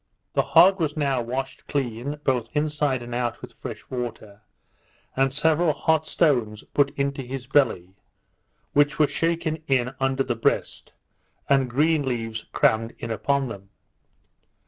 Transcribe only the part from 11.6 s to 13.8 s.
green leaves crammed in upon them.